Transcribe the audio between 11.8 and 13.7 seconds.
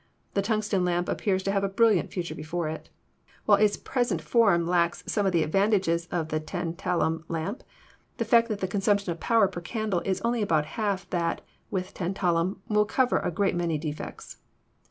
tantalum will cover a great